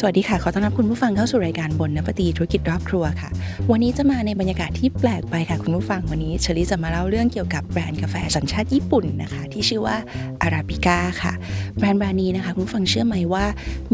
[0.00, 3.30] สวัสดีค่ะ ขอต้อนรับคุณผู้ฟังเข้าสู่รายการบนนปตีธุรกิจรอบครัวค่ะ
[3.70, 9.96] วันนี้จะมาในบรรยากาศที่แปลกไปค่ะคุณผู้ฟังวันนี้เชลิจะมาเล่าเรื่องเกี่ยวกับแบรนด์กาแฟสัญชาติญี่ปุ่นนะคะ ที่ชื่อว่า
[10.42, 11.32] อาราบิก้าค่ะ
[11.78, 13.44] แบรนด์แบรนด์นี้นะคะคุณผู้ฟังเชื่อไหมว่า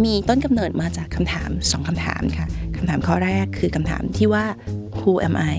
[0.04, 4.44] มีต้นกำเนิดมาจากคำถาม 2คำถามค่ะำถามข้อแรกคือคำถามที่ว่า
[5.00, 5.56] who am I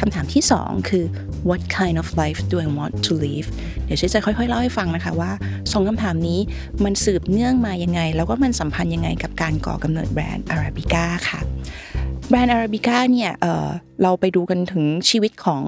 [0.00, 1.04] คำถามที่ 2 คือ
[1.48, 3.48] what kind of life do I want to live
[3.84, 5.32] เดี๋ยวช่วยจะค่อยๆเล่าให้ฟังนะคะว่า
[5.72, 6.40] สองคำถามนี้
[6.84, 11.40] มันสืบเนื่องมายังไง แล้วก็มันสัมพันธ์ยังไงกับการก่อกำเนิดแบรนด์อาราบิก้าค่ะ
[12.28, 15.62] แบรนด์อาราบิก้าเนี่ยเเราไปดูกันถึงชีวิตของ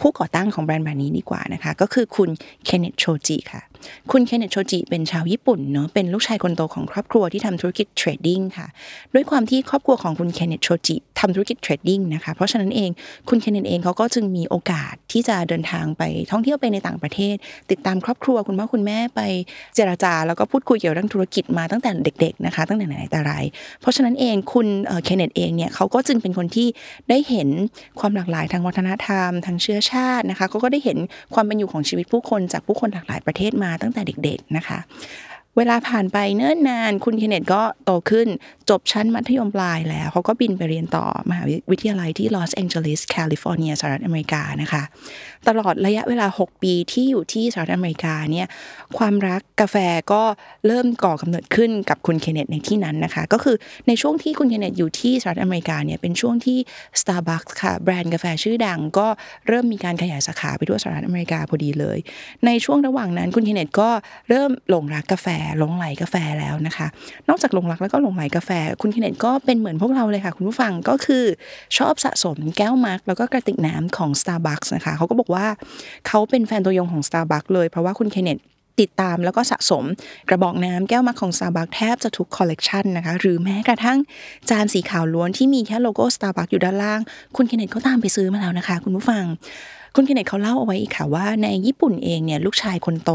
[0.00, 2.28] ผู้ก่อตั้งของแบรนด์แบรนด์นี้ดีกว่านะคะ ก็คือคุณ
[2.64, 3.62] Kenneth Shoji ค่ะ
[4.10, 8.66] คุณ Kenneth Shoji เป็นชาวญี่ปุ่นเนาะเป็นลูกชายคนโตของครอบครัวที่ทำธุรกิจ trading ค่ะ
[9.14, 12.90] ด้วยความที่ครอบครัวของคุณ Kenneth Shoji ทำธุรกิจ trading นะคะเพราะฉะนั้นเอง
[13.28, 17.36] คุณ Kenneth เองเขาก็จึงมีโอกาสที่จะเดินทางไปท่องเที่ยวไปในต่างประเทศ
[17.70, 19.20] ติดตามครอบครัวคุณพ่อคุณแม่ไป
[19.74, 23.32] เจรจาแล้วก็พูดคุยเกี่ยวกับเรื่องธุรกิจมาตั้งแต่เด็กๆนะคะตั้งแต่ไหนแต่ไร
[23.80, 24.66] เพราะฉะนั้นเองคุณ
[25.04, 26.68] เคนเนตเองเนี่ยเขาก็จึงเป็นคนที่
[27.08, 27.48] ได้เห็น
[28.00, 30.98] ความหลากหลายทางวัฒนธรรมทางเชื้อชาตินะคะเขาก็ได้เห็น
[31.34, 34.78] ความเป็นอยู่ของชีวิตผู้คนจากผู้คนหลากหลายประเทศมาตั้งแต่เด็กๆนะคะ
[35.56, 38.28] เวลาผ่านไปเนิ่นนาน คุณเคนเนตก็โตขึ้น
[38.70, 44.82] จบชั้นมัธยมปลายแล้ว เขาก็บินไปเรียนต่อมหาวิทยาลัยที่ลอสแองเจลิสแคลิฟอร์เนียสหรัฐอเมริกานะคะ
[45.48, 48.46] ตลอดระยะเวลา 6 ปีที่อยู่ที่สหรัฐอเมริกาเนี่ย
[48.98, 49.76] ความรักกาแฟ
[50.12, 50.22] ก็
[50.66, 53.56] เริ่มก่อกำเนิดขึ้นกับคุณเคนเนตในที่นั้นนะคะ ก็คือ
[53.88, 56.58] ในช่วงที่คุณเคนเนตอยู่ที่สหรัฐอเมริกาเนี่ยเป็นช่วงที่
[57.00, 59.06] Starbucks ค่ะแบรนด์กาแฟชื่อดังก็
[59.48, 61.98] เริ่มมีการขยายสาขาไปทั่วสหรัฐอเมริกาพอดีเลย
[62.46, 63.90] ในช่วงระหว่างนั้นคุณเคนเนตก็
[64.28, 66.86] เริ่มหลงรักกาแฟหลงไหลกาแฟแล้วนะคะ
[67.28, 71.24] นอกจากหลงรักแล้วก็หลงไหลกาแฟ คุณเคนเนตก็เป็นเหมือนพวกเราเลยค่ะ คุณผู้ฟังก็คือ
[71.78, 75.46] ชอบสะสมแก้วมาร์กแล้วก็กระติกน้ำของ Starbucks นะคะเขาก็บอกว่า
[76.06, 78.38] เขาเป็นแฟนตัวยงของ Starbucks เลยเพราะว่าคุณเคนเนต
[78.80, 79.84] ติดตามแล้วก็สะสม
[80.28, 83.98] กระบอกน้ำแก้วมาของ Starbucks แทบจะทุกคอลเลกชันนะคะ หรือแม้กระทั่ง
[84.50, 87.00] จานสีขาวล้วนที่มีแค่โลโก้ Starbucks อยู่ด้านล่าง
[87.36, 89.24] คุณเคนเนตก็ตามไปซื้อมาแล้วนะคะ คุณผู้ฟัง
[89.94, 93.10] คุณเคนเนตเขาเล่าเอาไว้อีกค่ะว่าในญี่ปุ่นเองเนี่ยลูกชายคนโต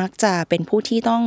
[0.00, 1.22] มักจะเป็นผู้ที่ต้อง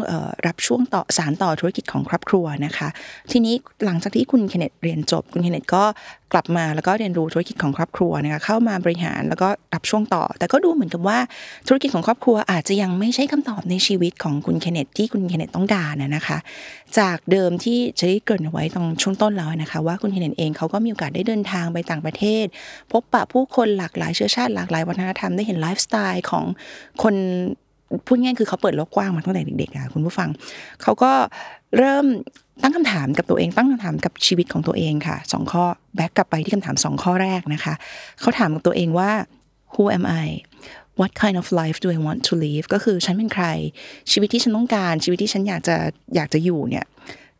[0.48, 2.88] รับช่วงต่อสานต่อธุรกิจของครอบครัวนะคะ
[3.32, 3.56] ทีนี้
[3.86, 5.84] หลังจากที่คุณเคนเนตเรียนจบ คุณเคนเนตก็
[6.34, 11.18] กลับมาแล้วก็เรียนรู้ธุรกิจของครอบครัวนะคะเข้ามาบริหารแล้วก็รับช่วงต่อ แต่ก็ดูเหมือนกับว่า
[11.68, 16.38] ธุรกิจของครอบครัวอาจจะยังไม่ใช่คำตอบในชีวิตของคุณเคนเนตที่คุณเคนเนตต้องการนะคะ
[17.00, 22.46] จากเดิมที่จะได้เกิดเอาไว้ตรงช่วงต้นแล้วนะคะ ว่าคุณเคนเนตเองเขาก็มีโอกาสได้เดินทางไปต่างประเทศ
[22.92, 26.46] พบปะผู้คนหลากหลายเชื้อชาติหลากหลายวัฒนธรรมได้เห็นไลฟ์สไตล์ของ
[27.04, 27.16] คน
[28.06, 30.30] พูดง่ายคือเขาเปิดโลกกว้างมาตั้งแต่เด็กๆค่ะคุณผู้ฟัง
[30.82, 31.12] เขาก็
[31.78, 32.06] เริ่ม
[32.62, 35.64] ตั้งคำถามกับตัวเอง ตั้งคำถามกับชีวิตของตัวเองค่ะสองข้อ
[35.96, 37.74] แบ็กกลับไปที่คำถามสองข้อแรกนะคะ
[38.20, 39.12] เขาถามกับตัวเองว่า
[39.74, 40.28] who am I
[41.00, 43.46] what kind of life do I want to live ก็คือฉันเป็นใคร
[44.12, 45.76] ชีวิตที่ฉันต้องการ ชีวิตที่ฉันอยากจะ
[46.16, 46.86] อยากจะอยู่เนี่ย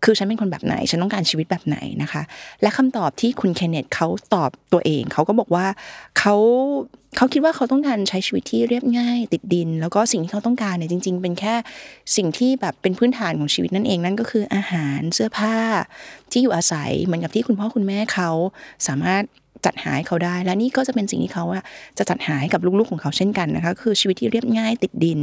[0.04, 2.22] คือฉันเป็นคนแบบไหน ฉันต้องการชีวิตแบบไหนนะคะ
[2.62, 5.66] และคำตอบที่คุณเคนเนตเขาตอบตัวเอง เขาก็บอกว่า
[6.20, 6.36] เขา
[7.18, 11.56] เขาคิดว่าเขาต้องการใช้ชีวิตที่เรียบง่าย ติดดิน แล้วก็สิ่งที่เขาต้องการเนี่ยจริง ๆ เป็นแค่
[12.16, 15.56] สิ่งที่แบบเป็นพื้นฐานของชีวิตนั่นเองนั่นก็คืออาหารเสื้อผ้า
[16.32, 18.30] ที่อยู่อาศัยเหมือนกับที่คุณพ่อคุณแม่เขา
[18.88, 19.24] สามารถ
[19.68, 21.46] จัดหาให้เขาได้ และนี่ก็จะเป็นสิ่งที่เขา
[21.98, 25.20] จะจัดหาให้กับลูกๆของเขาเช่นกันนะคะคือชีวิตที่เรียบง่ายติดดิน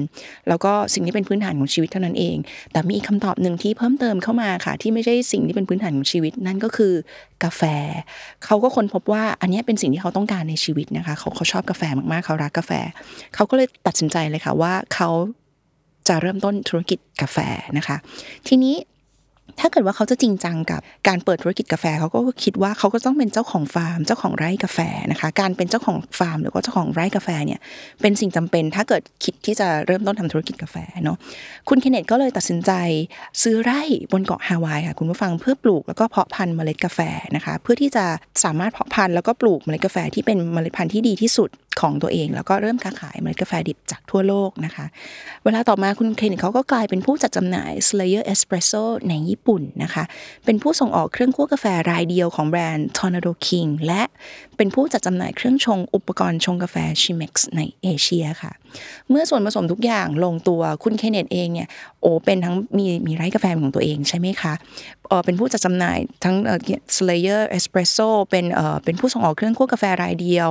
[0.48, 2.36] แล้วก็สิ่งที่เป็นพื้นฐานของชีวิตเท่านั้นเอง
[2.72, 6.92] แต่มีคำตอบหนึ่งที่เพิ่มเติมเข้ามาค่ะ ที่ไม่ใช่สิ่งที่เป็นพื้นฐานของชีวิตนั่นก็คือ
[7.44, 7.62] กาแฟ
[8.44, 12.72] เขาก็ค้นพบว่าอันนี้เป็นสิ่งที่เขาต้องการในชีวิตนะคะเขาเขาชอบกาแฟมากๆเขารักกาแฟ
[13.34, 15.10] เขาก็เลยตัดสินใจเลยค่ะว่าเขา
[16.08, 17.38] จะเริ่มต้นธุรกิจกาแฟ
[17.78, 17.96] นะคะ
[18.48, 18.74] ทีนี้
[19.60, 24.78] ถ้าเกิดว่าเขาจะจริงจังกับการเปิดธุรกิจกาแฟเขาก็คิดว่าเขาก็ต้องเป็นเจ้าของฟาร์ม เจ้าของไร่กาแฟ
[25.10, 27.60] นะคะ การเป็นเจ้าของฟาร์ม หรือว่าเจ้าของไร่กาแฟเนี่ย
[28.00, 31.16] เป็นสิ่งจำเป็น ถ้าเกิดคิดที่จะเริ่มต้นทำธุรกิจกาแฟเนาะ
[31.68, 32.72] คุณเคนเนตก็เลยตัดสินใจ
[33.42, 33.82] ซื้อไร่
[34.12, 37.00] บนเกาะฮาวายค่ะคุณผู้ฟังเพื่อปลูกแล้วก็เพาะพันธุ์เมล็ดกาแฟ
[37.36, 38.04] นะคะ เพื่อที่จะ
[38.44, 44.86] สามารถเพาะพันธุ์แล้วก็ปลูกเมล็ดกาแฟที่เป็นเมล็ดพันธุ์ที่ดีที่สุดของตัวเอง แล้วก็เริ่มค้าขายเมล็ดกาแฟดิบจากทั่วโลกนะคะ
[45.44, 50.04] เวลาต่อมาคุณเคนเนตเขาก็กลายเป็นผู้จัดจำหน่าย Slayer Espresso ในญี่ญี่ปุ่นนะคะ
[50.44, 54.02] เป็นผู้ส่งออกเครื่องคั่วกาแฟรายเดียวของแบรนด์ Tornado King และ
[54.56, 58.52] เป็นผู้จัดจำหน่ายเครื่องชงอุปกรณ์ชงกาแฟ Chimex ในเอเชียค่ะ
[59.10, 61.68] เมื่อส่วนผสมทุกอย่างลงตัวคุณเคนเนตเองเนี่ย
[62.02, 64.54] โอเป็นทั้งมีมีไร้กาแฟของตัวเองใช่ไหมคะ
[65.24, 66.58] เป็นผู้จัดจำหน่ายทั้งเอ่อ
[66.96, 70.48] Slayer Espresso เป็นเอ่เป็นผู้ส่งออกเครื่องคั่วกาแฟรายเดียว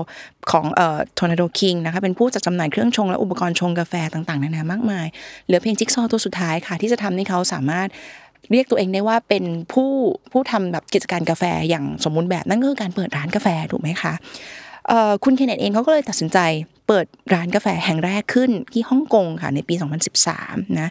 [0.51, 5.07] ของเอ่อ Tornado King นะคะเป็นผู้จัดจำหน่ายเครื่องชงและอุปกรณ์ชงกาแฟต่างๆนานามากมาย
[5.45, 7.87] เหลือเพียงจิ๊กซอว์ตัวสุดท้ายค่ะ ที่จะทำให้เขาสามารถ
[8.51, 9.43] เรียกตัวเองได้ว่าเป็น
[9.73, 9.91] ผู้
[10.31, 14.13] ผู้ทำแบบกิจการกาแฟอย่างสมบูรณ์แบบนั่นก็คือการเปิดร้านกาแฟถูกไหมคะ
[15.23, 16.39] คุณเคนเนตเองเขาก็เลยตัดสินใจ
[16.87, 19.75] เปิดร้านกาแฟแห่งแรกขึ้นที่ฮ่องกงค่ะในปี
[20.25, 20.89] 2013 นะ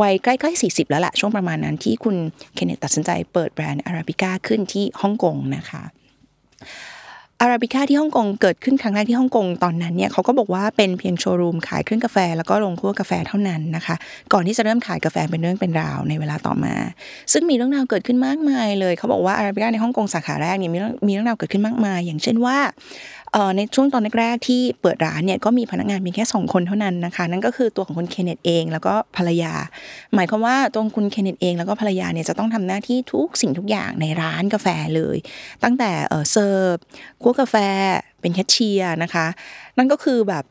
[0.00, 2.16] วัยใกล้ๆ 40 แล้วล่ะช่วงประมาณนั้นที่คุณ
[2.54, 5.82] เคนเนตตัดสินใจเปิดแบรนด์อาราบิก้าขึ้นที่ฮ่องกงนะคะ
[7.44, 13.94] อาราบิก้าที่ฮ่องกงเกิดขึ้นครั้งแรกที่ฮ่องกงตอนนั้นเนี่ยเขาก็บอกว่าเป็นเพียงโชว์รูมขายเครื่องกาแฟ แล้วก็โรงคั่วกาแฟเท่านั้นนะคะ
[14.32, 16.74] ก่อนที่จะเริ่มขายกาแฟเป็นเรื่องเป็นราวในเวลาต่อมา
[17.32, 22.56] ซึ่งมีเรื่องราวเกิดขึ้นมากมายเลย เขาบอกว่าอาราบิก้าในฮ่องกงสาขาแรกเนี่ยมีเรื่องมีเรื่องราวเกิดขึ้นมากมาย อย่างเช่นว่า
[23.56, 29.54] ในช่วงตอนแรกๆที่เปิดร้านเนี่ยก็มีพนักงานเพียงแค่สองคนเท่านั้นนะคะนั่นก็คือตัวของคุณเคนเนตเอง แล้วก็ภรรยา
[30.14, 35.16] หมายความว่าตัวคุณเคนเนตเองแล้วก็ภรรยาเนี่ยจะต้องทำหน้าที่ทุกสิ่งทุกอย่างในร้านกาแฟเลย
[35.64, 36.76] ตั้งแต่เเสิร์ฟ
[37.22, 37.56] คั่วกาแฟ
[38.20, 39.26] เป็นแคชเชียร์นะคะ
[39.78, 40.44] นั่นก็คือแบบ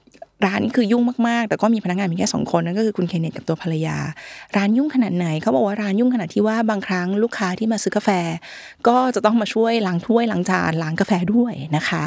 [0.46, 3.98] ร้านนี้คือยุ่งมากๆ แต่ก็มีพนักงานเพียงแค่สองคนนั่นก็คือคุณเคนเนตกับตัวภรรยา
[4.58, 8.10] ร้านยุ่งขนาดไหนเขาบอกว่าร้านยุ่งขนาดที่ว่าบางครั้งลูกค้าที่มาซื้อกาแฟ
[8.88, 12.04] ก็จะต้องมาช่วยล้างถ้วยล้างจานล้างกาแฟด้วยนะคะ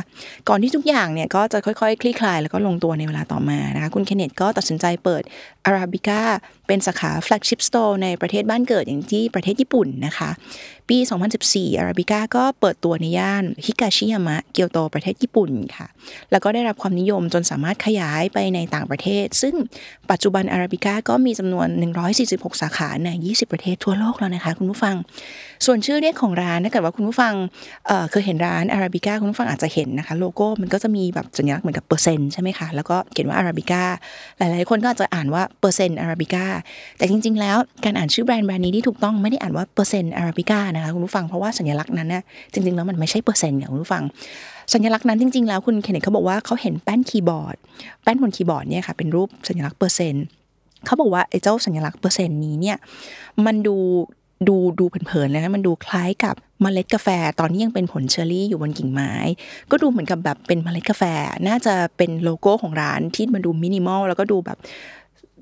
[0.48, 5.22] ก่อนที่ทุกอย่างเนี่ยก็จะค่อยๆ คลี่คลายแล้วก็ลงตัวในเวลาต่อมานะคะคุณเคนเนตก็ตัดสินใจเปิด
[5.64, 6.22] อาราบิก้า
[6.66, 10.30] เป็นสาขา flagship store ในประเทศบ้านเกิดอย่างที่ประเทศญี่ปุ่นนะคะ
[10.88, 10.98] ปี
[11.38, 15.86] 2014 อาราบิก้าก็เปิดตัวในย่านฮิกาชิยามะ เกียวโตประเทศญี่ปุ่นค่ะ
[16.30, 19.54] แล้วก็ได้รับความนิยมจนสามารถขยายไปในต่างประเทศ ซึ่ง
[20.10, 21.68] ปัจจุบันอาราบิก้าก็มีจำนวน
[22.14, 24.94] 146 สาขาใน 20 ประเทศทั่วโลกแล้วนะคะ คุณผู้ฟัง
[25.66, 27.34] ส่วนชื่อเรียกของร้านถ้าเกิดว่าคุณผู้ฟัง
[27.86, 33.82] เคยเห็นร้านอาราบิก้าคุณผู้ฟังอาจจะเห็นนะคะ โลโก้มันก็จะมีแบบสัญลักษณ์เหมือนกับเปอร์เซ็นต์ใช่ไหมคะแล้วก็เขียนว่าอาราบิก้า
[34.38, 36.46] หลายๆ คนก็อาจจะอ่านว่าเปอร์เซ็นต์อาราบิก้า
[36.98, 42.22] แต่จริง ๆ แล้วการอ่านชื่อแบรนด์แบรนด์นี้ที่ถูกต้องไม่ได้อ่านว่าเปอร์เซ็นต์อาราบิก้านะคะคุณผู้ฟังเพราะว่าสัญลักษณ์นั้นน่ะ
[42.52, 44.02] จริงๆแล้วมันไม่ใช่เปอร์เซ็นต์ค่ะคุณผู้ฟัง
[44.72, 47.56] สัญลักษณ์นั้นจริง ๆ แล้วคุณเคนเนตเขาบอกว่าเขาเห็นแป้นคีย์บอร์ด
[48.02, 50.24] แป้นบนคีย์บอร์ดเนี่ยค่ะเป็นรูปสัญลักษณ์เปอร์เซ็นต์
[50.86, 52.76] เขาบอกว่าไอ้เจ้าสัญลักษณ์เปอร์เซ็นต์นี้เนี่ย
[53.46, 53.76] มันดู
[54.48, 57.08] ดูดูเผินๆเลยนะมันดูคล้ายกับเมล็ดกาแฟ
[57.40, 59.12] ตอนที่ยังเป็นผลเชอร์รี่อยู่บนกิ่งไม้
[59.70, 61.02] ก็ดูเหมือนกับแบบเป็นเมล็ดกาแฟ
[61.48, 64.58] น่าจะเป็นโลโก้ของร้านที่มันดูมินิมอลแล้วก็ดูแบบ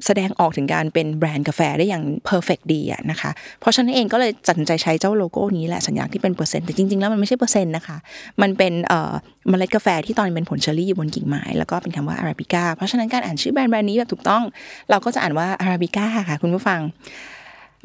[0.06, 7.96] แสดงออกถึงการเป็นแบรนด์กาแฟได้อย่าง perfect ดีอะนะคะ เพราะฉะนั้นเองก็เลยตัดสินใจใช้เจ้าโลโก้นี้แหละสัญญาณที่เป็นเปอร์เซ็นต์แต่จริงๆแล้วมันไม่ใช่เปอร์เซ็นต์นะคะ
[8.42, 8.72] มันเป็น
[9.48, 14.42] เมล็ดกาแฟที่ตอนเป็นผลเชอร์รี่อยู่บนกิ่งไม้แล้วก็เป็นคำว่าอาราบิก้าเพราะฉะนั้นการอ่านชื่อแบรนด์แบรนด์นี้แบบถูกต้อง
[14.90, 16.80] เราก็จะอ่านว่าอาราบิก้าค่ะคุณผู้ฟัง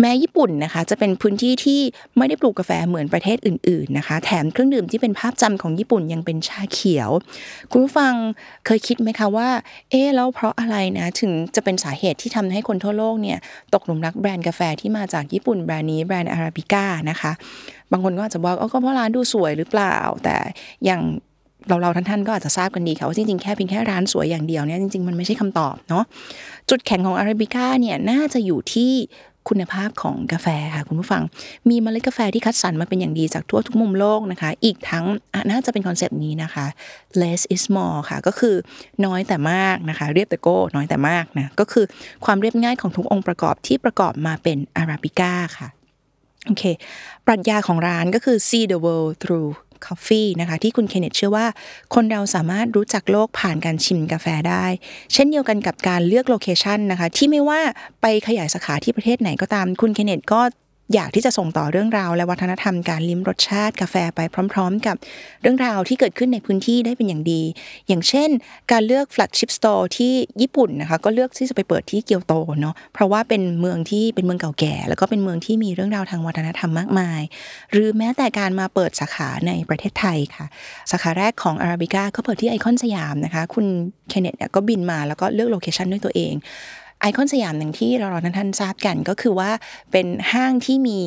[0.01, 1.81] แม้ญี่ปุ่นนะคะ จะเป็นพื้นที่ที่
[2.17, 7.09] ไม่ได้ปลูกกาแฟเหมือนประเทศอื่นๆนะคะ แถมเครื่องดื่มที่เป็นภาพจำของญี่ปุ่นยังเป็นชาเขียว
[7.71, 8.13] คุณผู้ฟัง
[8.65, 9.49] เคยคิดไหมคะว่า
[9.89, 13.37] เอ๊แล้วเพราะอะไรนะ ถึงจะเป็นสาเหตุที่ทำให้คนทั่วโลกเนี่ย
[13.73, 17.31] ตกหลุมรักแบรนด์กาแฟที่มาจากญี่ปุ่นแบรนด์นี้แบรนด์อาราบิก้านะคะ
[17.91, 20.35] บางคนก็อาจจะบอกเออก็เพราะร้านดูสวยหรือเปล่า แต่
[20.85, 21.01] อย่าง
[21.67, 26.03] เราเราท่านๆก็อาจจะทราบกันดีค่ะว่าจริงๆแค่เพียงแค่ร้านสวยอย่างเดียวเนี่ยจริงๆมันไม่ใช่คำตอบเนาะ
[26.69, 28.91] จุดแข็งของอาราบิก้าเนี่ยน่าจะอยู่ที่
[29.49, 31.23] คุณภาพของกาแฟค่ะคุณผู้ฟัง
[31.69, 35.05] มีเมล็ดกาแฟที่คัดสรรมาเป็นอย่างดีจากทั่วทุกมุมโลกนะคะ อีกทั้ง
[35.49, 36.65] น่าจะเป็นคอนเซปต์นี้นะคะ
[37.21, 38.55] less is more ค่ะ ก็คือ
[39.05, 41.85] น้อยแต่มากนะคะ เรียบแต่โก้ น้อยแต่มากนะ ก็คือ
[42.25, 45.67] ความเรียบง่ายของทุกองค์ประกอบที่ประกอบมาเป็นอาราบิก้าค่ะ
[46.47, 46.63] โอเค
[47.25, 49.49] ปรัชญาของร้านก็คือ see the world through
[49.85, 51.45] คอฟฟี่นะคะ ที่คุณเคนเนตเชื่อว่า
[51.95, 54.65] คนเราสามารถรู้จักโลกผ่านการชิมกาแฟได้
[55.13, 57.61] เช่นเดียวกันกับการเลือกโลเคชันนะคะ ที่ไม่ว่า
[58.01, 60.41] ไปขยายสาขาที่ประเทศไหนก็ตามคุณเคนเนตก็
[60.93, 64.19] อยากที่จะส่งต่อเรื่องราวและวัฒนธรรมการลิ้มรสชาติกาแฟไป
[64.53, 64.95] พร้อม ๆ กับ
[65.41, 67.41] เรื่องราวที่เกิดขึ้นในพื้นที่ได้เป็นอย่างดี
[67.87, 68.29] อย่างเช่น
[68.71, 77.21] การเลือก flagship store ที่ญี่ปุ่นนะคะก็เลือกที่จะไปเปิดที่เกียวโตเนาะเพราะว่าเป็นเมืองที่เป็นเมืองเก่าแก่ แล้วก็เป็นเมืองที่มีเรื่องราวทางวัฒนธรรมมากมาย
[77.71, 80.45] หรือแม้แต่การมาเปิดสาขาในประเทศไทยค่ะ
[80.91, 83.65] สาขาแรกของอาราบิก้าก็เปิดที่ไอคอนสยามนะคะคุณ
[84.09, 86.35] เคนเนตเนี่ยก็บินมาแล้วก็เลือก location ด้วยตัวเอง
[87.01, 89.51] ไอคอนสยามหนึ่งที่เราท่านๆทราบกันก็คือว่า
[89.91, 90.99] เป็นห้างที่มี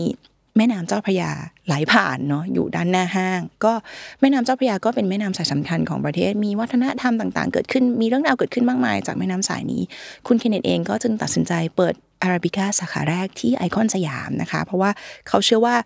[0.56, 1.30] แม่น้ำเจ้าพระยา
[1.66, 3.72] ไหลผ่านเนาะอยู่ด้านหน้าห้าง ก็
[4.20, 9.82] แม่น้ำเจ้าพระยาก็เป็นแม่น้ำสายสำคัญของประเทศ มีวัฒนธรรมต่าง ๆ เกิดขึ้นมีเรื่องราวเกิดขึ้นมากมาย จากแม่น้ำสายนี้
[10.26, 14.90] คุณเคนเนตเองก็จึงตัดสินใจเปิดอาราบิก้าสาขาแรกที่ไอคอนสยามนะคะ เพราะว่า
[15.28, 15.76] เขาเชื่อว่า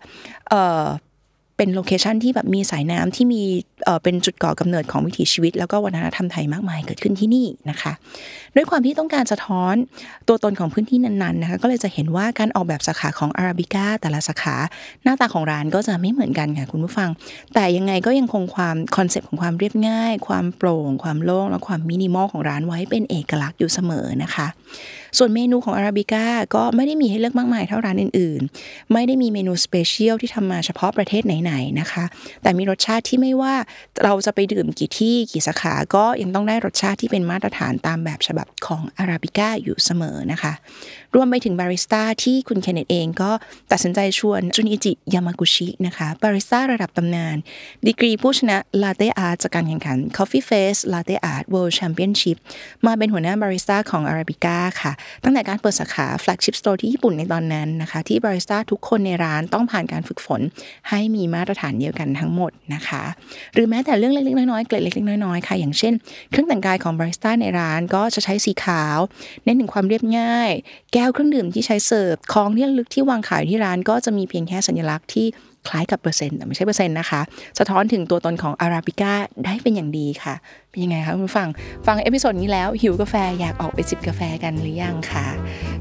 [0.49, 0.85] เออ
[1.57, 3.43] เป็น location ที่แบบมีสายน้ำที่มี
[4.03, 7.93] เป็นจุดก่อกำเนิดของวิถีชีวิต แล้วก็วัฒนธรรมไทยมากมายเกิดขึ้นที่นี่นะคะ
[8.55, 9.75] ด้วยความที่ต้องการสะท้อน
[10.27, 14.55] ตัวตนของพื้นที่นั้นๆนะคะก็เลยจะเห็นว่าการออกแบบสาขาของอาราบิก้าแต่ละสาขา
[15.03, 17.09] หน้าตาของร้านก็จะไม่เหมือนกันค่ะคุณผู้ฟัง
[17.53, 24.47] แต่ยังไงก็ยังคงความคอนเซปต์ของความเรียบง่าย ความโปร่ง ความโล่งและความมินิมอลของร้านไว้เป็นเอกลักษณ์อยู่เสมอนะคะ
[25.17, 32.05] ส่วนเมนูของอาราบิก้าก็ไม่ได้มีให้เลือกมากมายเท่าร้านอื่นๆ ไม่ได้มีเมนูสเปเชียลที่ทำมาเฉพาะประเทศไหนๆนะคะ
[32.41, 33.55] แต่มีรสชาติที่ไม่ว่า
[34.03, 40.53] เราจะไปดื่มกี่ที่กี่สาขาก็ยังต้องได้รสชาติที่เป็นมาตรฐานตามแบบฉบับของอาราบิก้าอยู่เสมอนะคะ
[41.15, 43.31] รวมไปถึงบาริสต้าที่คุณเคนเนตเองก็
[43.71, 47.37] ตัดสินใจชวนจุนิจิยามากุชินะคะบาริสต้าระดับตำนาน
[47.87, 52.37] ดีกรีผู้ชนะลาเต้อาร์ตจากการแข่งขัน Coffee Face Latte Art World Championship
[52.85, 54.91] มาเป็นหัวหน้าบาริสต้าของอาราบิก้าค่ะ
[55.23, 60.41] ตั้งแต่การเปิดสาขา flagship store ที่ญี่ปุ่นในตอนนั้นนะคะ ที่บาริสต้าทุกคนในร้านต้องผ่านการฝึกฝน
[60.89, 63.03] ให้มีมาตรฐานเดียวกันทั้งหมดนะคะ
[63.55, 65.93] หรือแม้แต่เรื่องเล็กๆน้อยๆเกร็ดเล็กๆน้อยๆค่ะอย่างเช่น
[66.29, 68.97] เครื่องแต่งกายของบาริสต้าในร้านก็จะใช้สีขาว
[69.43, 70.51] เน้นถึงความเรียบง่าย
[70.93, 75.27] แก้วเครื่องดื่มที่ใช้เสิร์ฟของที่ระลึกที่วางขายที่ร้านก็จะมีเพียงแค่สัญลักษณ์ที่
[75.69, 77.21] คล้ายกับเปอร์เซ็นต์แต่ไม่ใช่เปอร์เซ็นต์นะคะ
[77.59, 79.13] สะท้อนถึงตัวตนของอาราบิก้า
[79.45, 80.35] ได้เป็นอย่างดีค่ะ
[80.69, 81.47] เป็นยังไงคะคุณฟัง
[81.87, 85.27] ฟังเอพิโซดนี้แล้วหิวกาแฟอยากออกไปจิบกาแฟกันหรือยังคะ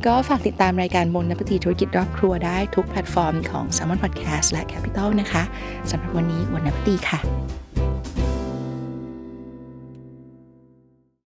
[0.06, 5.42] ก็ฝากติดตามรายการบนนัปตีธุรกิจรอบครัวได้ทุกแพลตฟอร์มของ s ซ m o n Podcast และ Capital นะคะ
[5.90, 7.63] สำหรับวันนี้บนนัปตีค่ะ